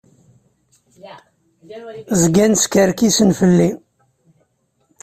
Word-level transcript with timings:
Zgan 2.21 2.53
skerkisen 2.63 3.29
fell-i. 3.39 3.69